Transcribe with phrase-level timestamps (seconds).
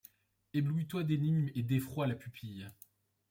[0.55, 2.73] Éblouis-toi d’énigme et d’effroi la pupile;